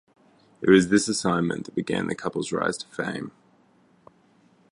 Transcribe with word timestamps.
It 0.63 0.69
was 0.71 0.87
this 0.87 1.07
assignment 1.07 1.65
that 1.65 1.75
began 1.75 2.07
the 2.07 2.15
couple's 2.15 2.51
rise 2.51 2.75
to 2.77 2.87
fame. 2.87 3.31